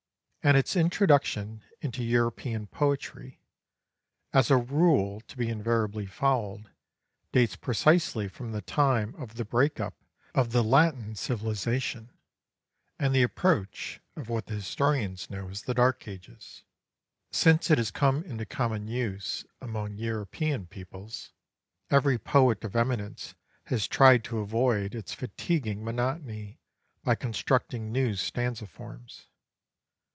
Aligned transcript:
And 0.43 0.57
its 0.57 0.75
introduction 0.75 1.61
into 1.81 2.03
European 2.03 2.65
poetry, 2.65 3.43
as 4.33 4.49
a 4.49 4.57
rule 4.57 5.21
to 5.27 5.37
be 5.37 5.49
invariably 5.49 6.07
followed, 6.07 6.67
dates 7.31 7.55
precisely 7.55 8.27
from 8.27 8.51
the 8.51 8.63
time 8.63 9.13
of 9.17 9.35
the 9.35 9.45
break 9.45 9.79
up 9.79 9.93
of 10.33 10.51
the 10.51 10.63
Latin 10.63 11.13
civilization, 11.13 12.09
and 12.97 13.13
the 13.13 13.21
approach 13.21 14.01
of 14.15 14.29
what 14.29 14.47
the 14.47 14.55
historians 14.55 15.29
know 15.29 15.47
as 15.47 15.61
the 15.61 15.75
Dark 15.75 16.07
Ages. 16.07 16.63
Since 17.29 17.69
it 17.69 17.77
has 17.77 17.91
come 17.91 18.23
into 18.23 18.43
common 18.47 18.87
use 18.87 19.45
among 19.61 19.97
European 19.99 20.65
peoples, 20.65 21.33
every 21.91 22.17
poet 22.17 22.63
of 22.63 22.75
eminence 22.75 23.35
has 23.65 23.87
tried 23.87 24.23
to 24.23 24.39
avoid 24.39 24.95
its 24.95 25.13
fatiguing 25.13 25.83
monotony, 25.83 26.59
by 27.03 27.13
constructing 27.13 27.91
new 27.91 28.15
stanza 28.15 28.65
forms. 28.65 29.27